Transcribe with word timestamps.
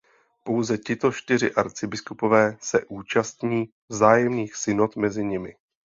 Pouze 0.43 0.77
tito 0.77 1.11
čtyři 1.11 1.53
arcibiskupové 1.53 2.57
se 2.61 2.85
účastní 2.89 3.69
vzájemných 3.89 4.55
synod 4.55 4.95
mezi 4.95 5.25
nimi. 5.25 5.55